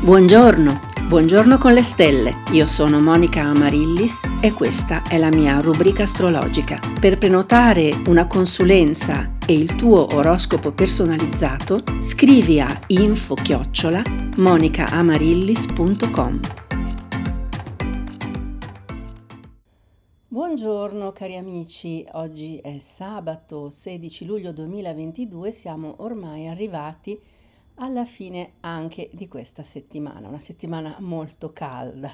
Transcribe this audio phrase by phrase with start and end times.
[0.00, 0.78] Buongiorno,
[1.08, 2.44] buongiorno con le stelle.
[2.52, 6.78] Io sono Monica Amarillis e questa è la mia rubrica astrologica.
[7.00, 14.04] Per prenotare una consulenza e il tuo oroscopo personalizzato, scrivi a info-chiocciola
[14.36, 16.40] monicaamarillis.com.
[20.28, 27.46] Buongiorno cari amici, oggi è sabato 16 luglio 2022, siamo ormai arrivati a
[27.78, 32.10] alla fine anche di questa settimana, una settimana molto calda.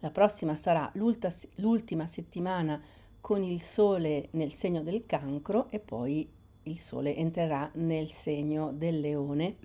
[0.00, 2.80] La prossima sarà l'ultima settimana
[3.20, 6.28] con il Sole nel segno del cancro e poi
[6.62, 9.56] il Sole entrerà nel segno del leone,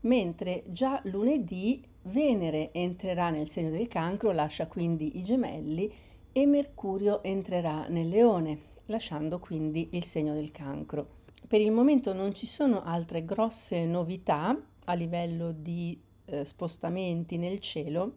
[0.00, 5.92] mentre già lunedì Venere entrerà nel segno del cancro, lascia quindi i gemelli
[6.30, 11.15] e Mercurio entrerà nel leone, lasciando quindi il segno del cancro.
[11.48, 17.60] Per il momento non ci sono altre grosse novità a livello di eh, spostamenti nel
[17.60, 18.14] cielo,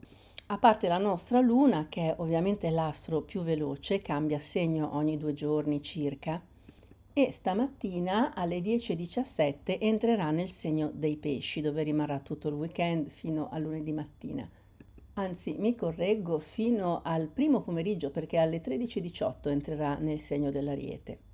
[0.48, 5.34] a parte la nostra luna che è ovviamente l'astro più veloce, cambia segno ogni due
[5.34, 6.42] giorni circa,
[7.14, 13.48] e stamattina alle 10.17 entrerà nel segno dei pesci dove rimarrà tutto il weekend fino
[13.50, 14.50] a lunedì mattina.
[15.14, 21.29] Anzi, mi correggo fino al primo pomeriggio perché alle 13.18 entrerà nel segno dell'ariete.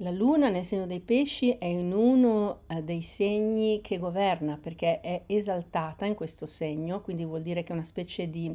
[0.00, 5.00] La luna nel segno dei pesci è in uno eh, dei segni che governa perché
[5.00, 8.54] è esaltata in questo segno, quindi vuol dire che è una specie di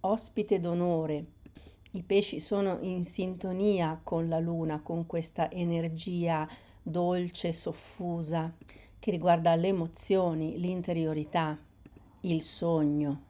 [0.00, 1.24] ospite d'onore.
[1.90, 6.48] I pesci sono in sintonia con la luna, con questa energia
[6.82, 8.50] dolce, soffusa,
[8.98, 11.58] che riguarda le emozioni, l'interiorità,
[12.22, 13.20] il sogno.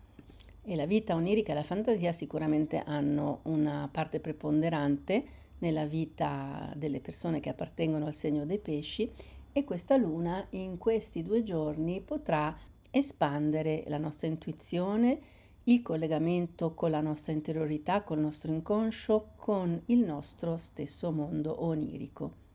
[0.63, 7.01] E la vita onirica e la fantasia sicuramente hanno una parte preponderante nella vita delle
[7.01, 9.11] persone che appartengono al segno dei pesci
[9.53, 12.57] e questa luna in questi due giorni potrà
[12.91, 15.21] espandere la nostra intuizione,
[15.65, 22.47] il collegamento con la nostra interiorità, col nostro inconscio, con il nostro stesso mondo onirico.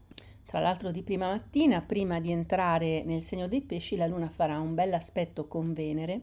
[0.46, 4.60] Tra l'altro di prima mattina, prima di entrare nel segno dei pesci, la luna farà
[4.60, 6.22] un bel aspetto con Venere,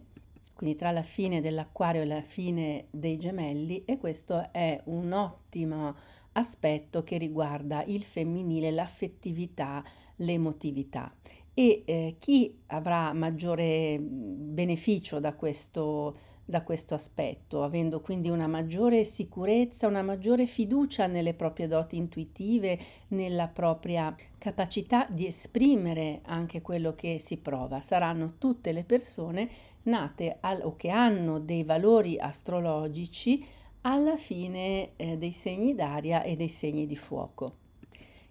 [0.60, 5.94] quindi tra la fine dell'acquario e la fine dei gemelli e questo è un ottimo
[6.32, 9.82] aspetto che riguarda il femminile, l'affettività,
[10.16, 11.10] l'emotività.
[11.54, 19.02] E eh, chi avrà maggiore beneficio da questo, da questo aspetto, avendo quindi una maggiore
[19.04, 22.78] sicurezza, una maggiore fiducia nelle proprie doti intuitive,
[23.08, 27.80] nella propria capacità di esprimere anche quello che si prova.
[27.80, 29.48] Saranno tutte le persone
[29.84, 33.44] nate al, o che hanno dei valori astrologici
[33.82, 37.56] alla fine eh, dei segni d'aria e dei segni di fuoco.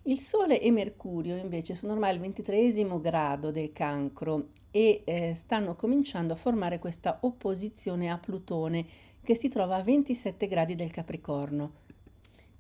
[0.04, 5.76] Il Sole e Mercurio invece sono ormai al ventitreesimo grado del cancro e eh, stanno
[5.76, 8.86] cominciando a formare questa opposizione a Plutone
[9.22, 11.88] che si trova a 27 gradi del Capricorno.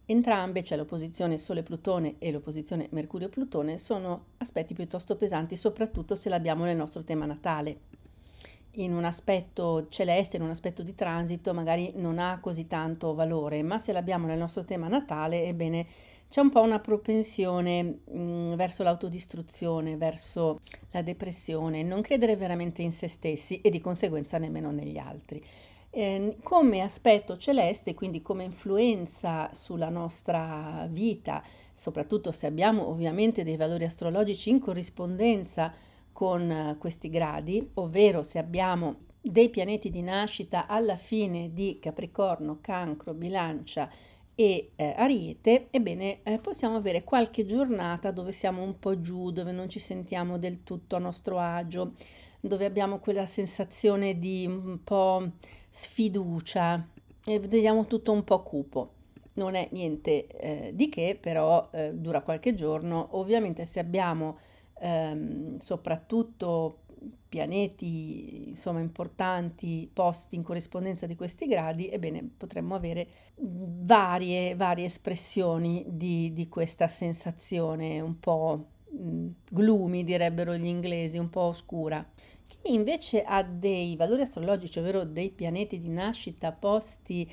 [0.06, 6.75] Entrambe, cioè l'opposizione Sole-Plutone e l'opposizione Mercurio-Plutone, sono aspetti piuttosto pesanti, soprattutto se l'abbiamo nel
[6.75, 7.79] nostro tema natale
[8.84, 13.62] in un aspetto celeste, in un aspetto di transito, magari non ha così tanto valore,
[13.63, 15.85] ma se l'abbiamo nel nostro tema natale, ebbene
[16.29, 20.59] c'è un po' una propensione mh, verso l'autodistruzione, verso
[20.91, 25.44] la depressione, non credere veramente in se stessi e di conseguenza nemmeno negli altri.
[25.91, 33.57] Eh, come aspetto celeste, quindi come influenza sulla nostra vita, soprattutto se abbiamo ovviamente dei
[33.57, 35.73] valori astrologici in corrispondenza
[36.19, 42.57] con eh, questi gradi, ovvero se abbiamo dei pianeti di nascita alla fine di Capricorno,
[42.59, 43.90] Cancro, Bilancia
[44.35, 49.53] e eh, Ariete, ebbene eh, possiamo avere qualche giornata dove siamo un po' giù, dove
[49.53, 51.94] non ci sentiamo del tutto a nostro agio,
[52.41, 55.25] dove abbiamo quella sensazione di un po'
[55.69, 56.86] sfiducia
[57.25, 58.91] e vediamo tutto un po' cupo.
[59.36, 63.07] Non è niente eh, di che, però eh, dura qualche giorno.
[63.12, 64.38] Ovviamente se abbiamo
[64.79, 66.79] ehm, soprattutto
[67.29, 73.07] pianeti insomma importanti posti in corrispondenza di questi gradi, ebbene potremmo avere
[73.38, 78.65] varie, varie espressioni di, di questa sensazione un po'
[79.50, 82.06] gloomy, direbbero gli inglesi, un po' oscura.
[82.48, 87.31] Chi invece ha dei valori astrologici, ovvero dei pianeti di nascita posti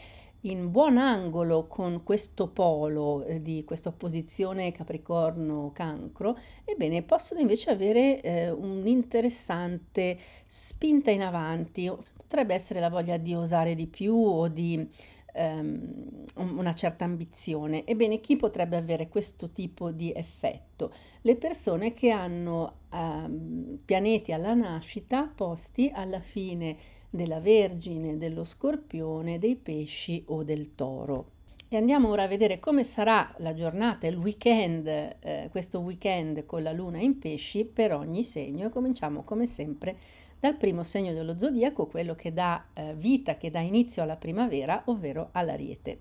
[0.51, 8.21] in buon angolo con questo polo eh, di questa opposizione Capricorno-Cancro, ebbene possono invece avere
[8.21, 11.91] eh, un'interessante spinta in avanti.
[12.17, 14.89] Potrebbe essere la voglia di osare di più o di
[15.33, 17.85] ehm, una certa ambizione.
[17.85, 20.93] Ebbene, chi potrebbe avere questo tipo di effetto?
[21.23, 26.77] Le persone che hanno ehm, pianeti alla nascita posti alla fine
[27.11, 31.35] della Vergine, dello Scorpione, dei Pesci o del Toro.
[31.69, 36.63] E andiamo ora a vedere come sarà la giornata, il weekend, eh, questo weekend con
[36.63, 39.97] la luna in pesci per ogni segno e cominciamo come sempre
[40.39, 44.83] dal primo segno dello zodiaco, quello che dà eh, vita, che dà inizio alla primavera,
[44.87, 45.99] ovvero all'ariete.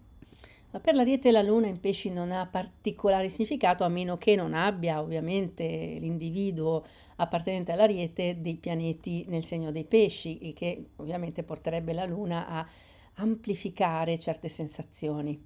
[0.76, 4.54] Ma per l'ariete la luna in pesci non ha particolare significato a meno che non
[4.54, 6.84] abbia ovviamente l'individuo
[7.16, 12.68] appartenente all'ariete dei pianeti nel segno dei pesci, il che ovviamente porterebbe la luna a
[13.14, 15.42] amplificare certe sensazioni.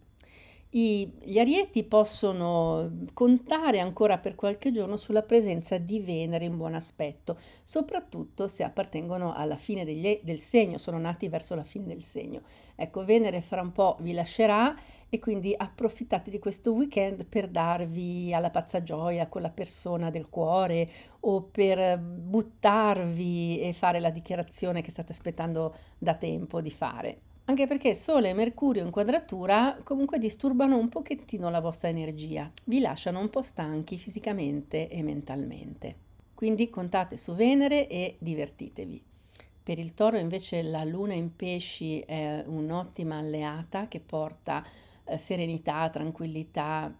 [0.71, 6.75] I, gli arieti possono contare ancora per qualche giorno sulla presenza di Venere in buon
[6.75, 12.03] aspetto, soprattutto se appartengono alla fine degli, del segno, sono nati verso la fine del
[12.03, 12.43] segno.
[12.75, 14.77] Ecco, Venere fra un po' vi lascerà
[15.09, 20.29] e quindi approfittate di questo weekend per darvi alla pazza gioia con la persona del
[20.29, 20.87] cuore
[21.21, 27.65] o per buttarvi e fare la dichiarazione che state aspettando da tempo di fare anche
[27.65, 33.19] perché Sole e Mercurio in quadratura comunque disturbano un pochettino la vostra energia, vi lasciano
[33.19, 35.95] un po' stanchi fisicamente e mentalmente.
[36.35, 39.03] Quindi contate su Venere e divertitevi.
[39.63, 44.63] Per il toro invece la luna in pesci è un'ottima alleata che porta
[45.05, 46.95] eh, serenità, tranquillità,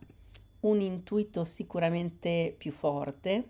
[0.61, 3.49] un intuito sicuramente più forte,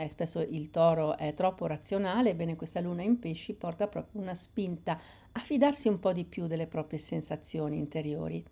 [0.00, 4.34] eh, spesso il toro è troppo razionale, ebbene questa luna in pesci porta proprio una
[4.34, 4.98] spinta
[5.32, 8.44] a fidarsi un po' di più delle proprie sensazioni interiori.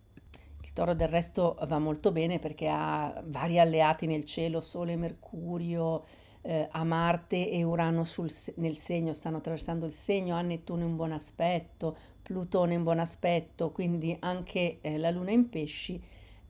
[0.62, 6.04] Il toro del resto va molto bene perché ha vari alleati nel cielo, Sole, Mercurio,
[6.42, 10.96] eh, a Marte e Urano sul, nel segno, stanno attraversando il segno, ha Nettuno in
[10.96, 16.00] buon aspetto, Plutone in buon aspetto, quindi anche eh, la luna in pesci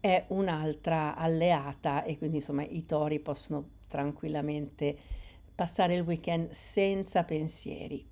[0.00, 4.96] è un'altra alleata e quindi insomma i tori possono tranquillamente
[5.54, 8.06] passare il weekend senza pensieri.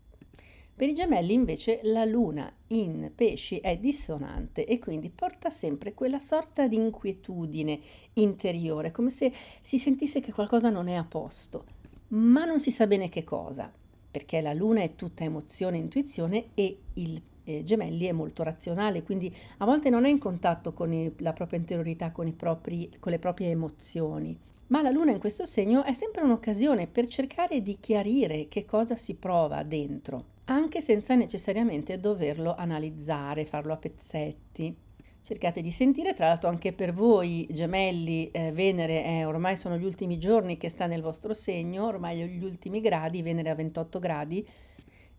[0.77, 6.19] Per i gemelli invece la luna in pesci è dissonante e quindi porta sempre quella
[6.19, 7.81] sorta di inquietudine
[8.15, 9.33] interiore, come se
[9.63, 11.65] si sentisse che qualcosa non è a posto,
[12.09, 13.73] ma non si sa bene che cosa,
[14.11, 19.03] perché la luna è tutta emozione e intuizione e il eh, gemelli è molto razionale,
[19.03, 23.13] quindi a volte non è in contatto con i, la propria interiorità, con, propri, con
[23.13, 24.39] le proprie emozioni.
[24.69, 28.97] Ma la luna in questo segno è sempre un'occasione per cercare di chiarire che cosa
[28.97, 34.77] si prova dentro, anche senza necessariamente doverlo analizzare, farlo a pezzetti.
[35.23, 39.85] Cercate di sentire, tra l'altro anche per voi gemelli, eh, Venere è, ormai sono gli
[39.85, 44.47] ultimi giorni che sta nel vostro segno, ormai gli ultimi gradi, Venere a 28 gradi,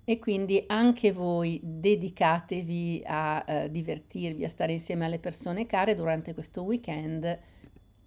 [0.04, 6.34] e quindi anche voi dedicatevi a eh, divertirvi, a stare insieme alle persone care durante
[6.34, 7.56] questo weekend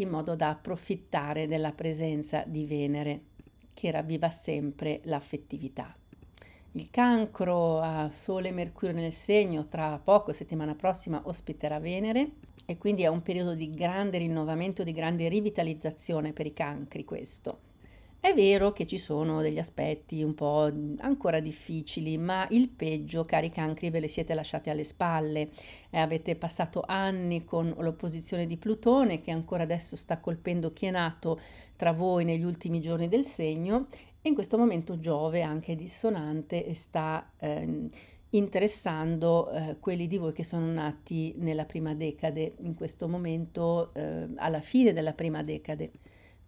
[0.02, 3.22] in modo da approfittare della presenza di Venere
[3.74, 5.94] che ravviva sempre l'affettività.
[6.72, 12.30] Il cancro a Sole e Mercurio nel segno tra poco, settimana prossima, ospiterà Venere
[12.66, 17.69] e quindi è un periodo di grande rinnovamento, di grande rivitalizzazione per i cancri questo.
[18.22, 23.48] È vero che ci sono degli aspetti un po' ancora difficili, ma il peggio, cari
[23.48, 25.48] cancri, ve le siete lasciati alle spalle.
[25.88, 30.90] Eh, avete passato anni con l'opposizione di Plutone che ancora adesso sta colpendo chi è
[30.90, 31.40] nato
[31.76, 33.86] tra voi negli ultimi giorni del segno
[34.20, 37.88] e in questo momento Giove anche dissonante sta eh,
[38.30, 44.28] interessando eh, quelli di voi che sono nati nella prima decade, in questo momento eh,
[44.36, 45.90] alla fine della prima decade.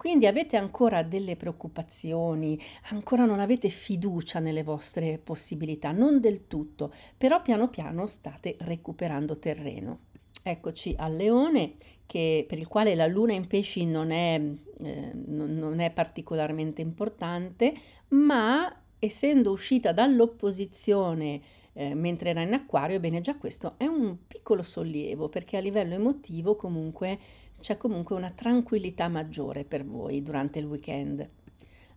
[0.02, 6.92] Quindi avete ancora delle preoccupazioni, ancora non avete fiducia nelle vostre possibilità, non del tutto,
[7.16, 10.00] però piano piano state recuperando terreno.
[10.42, 14.42] Eccoci al leone, che, per il quale la luna in pesci non è,
[14.80, 17.72] eh, non, non è particolarmente importante,
[18.08, 21.40] ma essendo uscita dall'opposizione
[21.74, 25.94] eh, mentre era in acquario, ebbene già questo è un piccolo sollievo perché a livello
[25.94, 27.18] emotivo comunque
[27.62, 31.26] c'è comunque una tranquillità maggiore per voi durante il weekend.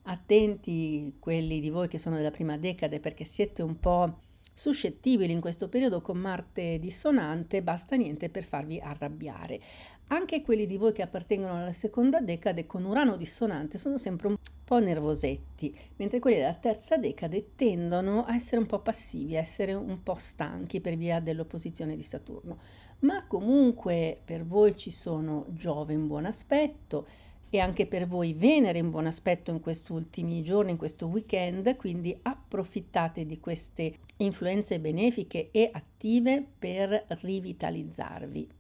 [0.04, 4.20] Attenti quelli di voi che sono della prima decade perché siete un po'
[4.54, 9.60] suscettibili in questo periodo con Marte dissonante, basta niente per farvi arrabbiare.
[10.08, 14.38] Anche quelli di voi che appartengono alla seconda decade con Urano dissonante sono sempre un
[14.64, 19.74] po' nervosetti, mentre quelli della terza decade tendono a essere un po' passivi, a essere
[19.74, 22.58] un po' stanchi per via dell'opposizione di Saturno
[23.00, 27.08] ma comunque per voi ci sono Giove in buon aspetto
[27.50, 31.76] e anche per voi Venere in buon aspetto in questi ultimi giorni, in questo weekend,
[31.78, 38.55] quindi approfittate di queste influenze benefiche e attive per rivitalizzarvi.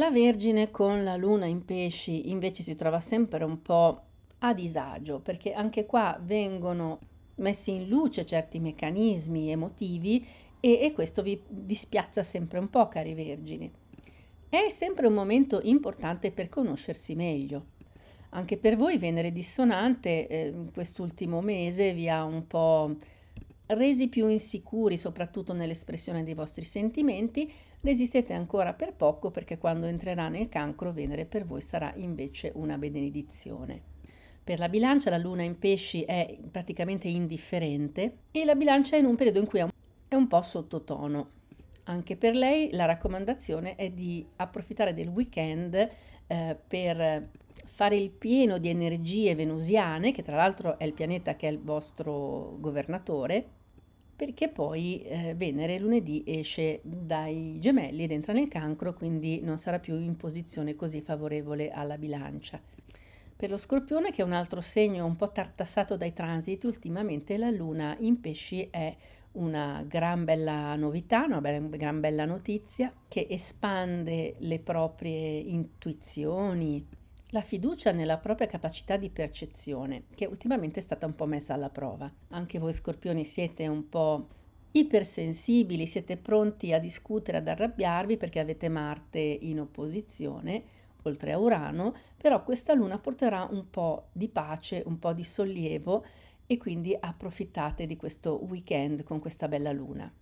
[0.00, 4.00] La Vergine con la Luna in pesci invece si trova sempre un po'
[4.38, 7.00] a disagio perché anche qua vengono
[7.34, 10.26] messi in luce certi meccanismi emotivi
[10.58, 13.70] e, e questo vi, vi spiazza sempre un po', cari vergini.
[14.48, 17.66] È sempre un momento importante per conoscersi meglio.
[18.30, 22.96] Anche per voi Venere dissonante eh, quest'ultimo mese vi ha un po'
[23.74, 27.50] resi più insicuri, soprattutto nell'espressione dei vostri sentimenti.
[27.80, 32.76] Resistete ancora per poco perché quando entrerà nel cancro Venere per voi sarà invece una
[32.76, 33.80] benedizione.
[34.42, 39.04] Per la bilancia la luna in pesci è praticamente indifferente e la bilancia è in
[39.04, 39.60] un periodo in cui
[40.08, 41.38] è un po' sottotono.
[41.84, 47.28] Anche per lei la raccomandazione è di approfittare del weekend eh, per
[47.64, 51.60] fare il pieno di energie venusiane, che tra l'altro è il pianeta che è il
[51.60, 53.46] vostro governatore,
[54.20, 59.78] perché poi eh, Venere lunedì esce dai gemelli ed entra nel cancro, quindi non sarà
[59.78, 62.60] più in posizione così favorevole alla bilancia.
[63.34, 67.48] Per lo scorpione, che è un altro segno un po' tartassato dai transiti, ultimamente la
[67.48, 68.94] luna in pesci è
[69.32, 76.86] una gran bella novità, una gran bella notizia che espande le proprie intuizioni,
[77.30, 81.70] la fiducia nella propria capacità di percezione, che ultimamente è stata un po' messa alla
[81.70, 82.12] prova.
[82.28, 84.28] Anche voi scorpioni siete un po'
[84.72, 90.62] ipersensibili, siete pronti a discutere, ad arrabbiarvi perché avete Marte in opposizione,
[91.02, 96.04] oltre a Urano, però questa luna porterà un po' di pace, un po' di sollievo
[96.46, 100.12] e quindi approfittate di questo weekend con questa bella luna.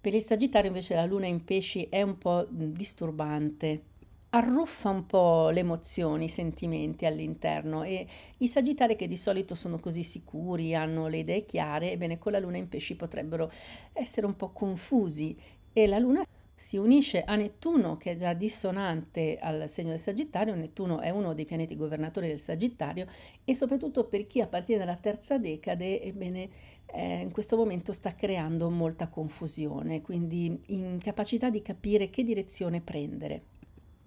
[0.00, 3.82] Per il Sagittario invece la luna in pesci è un po' disturbante,
[4.30, 8.06] arruffa un po' le emozioni, i sentimenti all'interno e
[8.38, 12.38] i Sagittari che di solito sono così sicuri, hanno le idee chiare, ebbene con la
[12.38, 13.50] luna in pesci potrebbero
[13.92, 15.36] essere un po' confusi
[15.72, 16.22] e la luna
[16.54, 21.32] si unisce a Nettuno che è già dissonante al segno del Sagittario, Nettuno è uno
[21.32, 23.06] dei pianeti governatori del Sagittario
[23.44, 26.50] e soprattutto per chi appartiene alla terza decade, ebbene
[26.92, 33.49] eh, in questo momento sta creando molta confusione, quindi incapacità di capire che direzione prendere.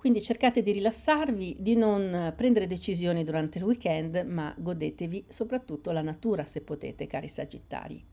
[0.03, 6.01] Quindi cercate di rilassarvi, di non prendere decisioni durante il weekend, ma godetevi soprattutto la
[6.01, 8.03] natura se potete, cari Sagittari.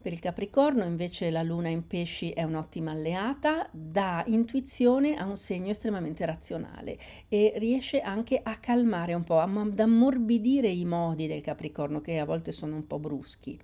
[0.00, 5.36] Per il Capricorno invece la luna in pesci è un'ottima alleata, dà intuizione a un
[5.36, 11.42] segno estremamente razionale e riesce anche a calmare un po', ad ammorbidire i modi del
[11.42, 13.58] Capricorno che a volte sono un po' bruschi.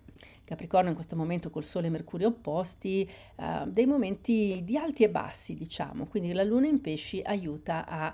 [0.50, 5.09] Capricorno in questo momento col Sole e Mercurio opposti, uh, dei momenti di alti e
[5.09, 8.12] bassi diciamo, quindi la luna in pesci aiuta a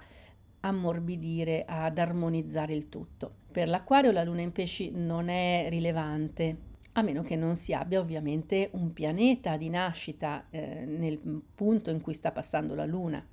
[0.60, 3.36] ammorbidire, ad armonizzare il tutto.
[3.50, 6.58] Per l'acquario la luna in pesci non è rilevante,
[6.92, 11.18] a meno che non si abbia ovviamente un pianeta di nascita eh, nel
[11.54, 13.26] punto in cui sta passando la Luna.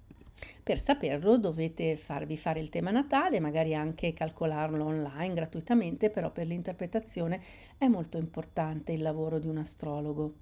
[0.63, 6.47] Per saperlo dovete farvi fare il tema natale, magari anche calcolarlo online gratuitamente, però per
[6.47, 7.41] l'interpretazione
[7.77, 10.33] è molto importante il lavoro di un astrologo.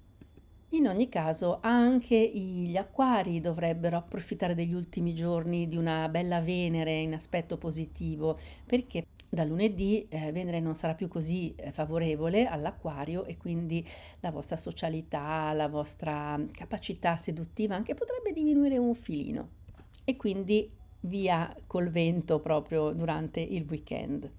[0.74, 6.98] In ogni caso, anche gli acquari dovrebbero approfittare degli ultimi giorni di una bella Venere
[6.98, 13.24] in aspetto positivo, perché da lunedì eh, Venere non sarà più così eh, favorevole all'acquario
[13.24, 13.86] e quindi
[14.20, 19.60] la vostra socialità, la vostra capacità seduttiva anche potrebbe diminuire un filino
[20.04, 24.30] e quindi via col vento proprio durante il weekend.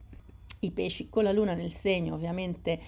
[0.59, 2.79] I pesci con la luna nel segno ovviamente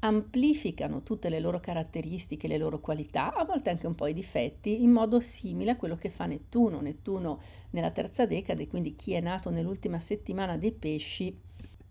[0.00, 4.82] amplificano tutte le loro caratteristiche, le loro qualità, a volte anche un po' i difetti,
[4.82, 6.80] in modo simile a quello che fa Nettuno.
[6.80, 11.34] Nettuno nella terza decade, quindi chi è nato nell'ultima settimana dei pesci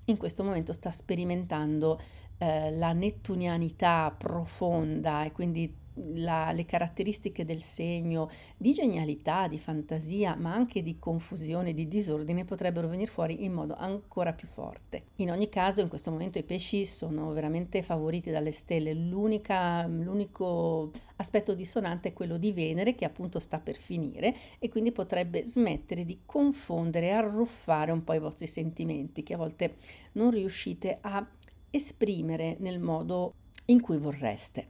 [0.06, 2.00] in questo momento sta sperimentando
[2.38, 10.36] eh, la nettunianità profonda e quindi la, le caratteristiche del segno di genialità, di fantasia,
[10.36, 15.04] ma anche di confusione, di disordine potrebbero venire fuori in modo ancora più forte.
[15.18, 18.94] In ogni caso, in questo momento i pesci sono veramente favoriti dalle stelle.
[18.94, 24.92] L'unica, l'unico aspetto dissonante è quello di Venere che appunto sta per finire e quindi
[24.92, 29.78] potrebbe smettere di confondere e arruffare un po' i vostri sentimenti che a volte
[30.14, 31.26] non riuscite a
[31.70, 33.34] esprimere nel modo
[33.66, 34.68] in cui vorreste.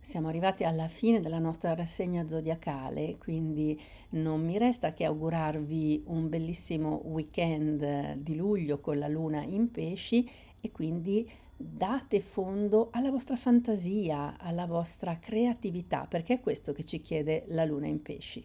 [0.00, 3.78] Siamo arrivati alla fine della nostra rassegna zodiacale, quindi
[4.10, 10.28] non mi resta che augurarvi un bellissimo weekend di luglio con la luna in pesci
[10.60, 17.00] e quindi date fondo alla vostra fantasia, alla vostra creatività, perché è questo che ci
[17.00, 18.42] chiede la luna in pesci.